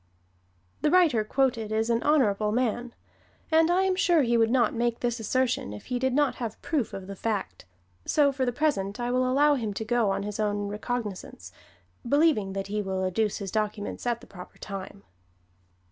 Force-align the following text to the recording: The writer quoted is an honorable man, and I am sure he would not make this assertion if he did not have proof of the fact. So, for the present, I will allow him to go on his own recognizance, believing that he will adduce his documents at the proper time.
The 0.81 0.89
writer 0.89 1.23
quoted 1.23 1.71
is 1.71 1.91
an 1.91 2.01
honorable 2.01 2.51
man, 2.51 2.95
and 3.51 3.69
I 3.69 3.83
am 3.83 3.95
sure 3.95 4.23
he 4.23 4.35
would 4.35 4.49
not 4.49 4.73
make 4.73 4.99
this 5.01 5.19
assertion 5.19 5.73
if 5.73 5.85
he 5.93 5.99
did 5.99 6.11
not 6.13 6.33
have 6.37 6.59
proof 6.63 6.91
of 6.91 7.05
the 7.05 7.15
fact. 7.15 7.65
So, 8.07 8.31
for 8.31 8.43
the 8.43 8.51
present, 8.51 8.99
I 8.99 9.11
will 9.11 9.31
allow 9.31 9.53
him 9.53 9.75
to 9.75 9.85
go 9.85 10.09
on 10.09 10.23
his 10.23 10.39
own 10.39 10.69
recognizance, 10.69 11.51
believing 12.03 12.53
that 12.53 12.65
he 12.65 12.81
will 12.81 13.03
adduce 13.05 13.37
his 13.37 13.51
documents 13.51 14.07
at 14.07 14.21
the 14.21 14.25
proper 14.25 14.57
time. 14.57 15.03